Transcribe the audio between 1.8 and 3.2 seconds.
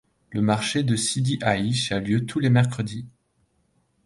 a lieu tous les mercredi.